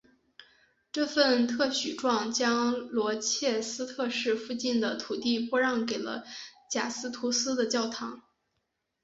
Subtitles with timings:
[0.91, 6.23] 这份特许状将罗切斯特市附近的土地拨让给了
[6.71, 8.23] 贾斯图斯的教堂。